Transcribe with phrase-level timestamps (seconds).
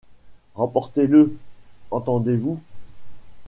[0.55, 1.37] Remportez-le,
[1.91, 2.59] entendez-vous!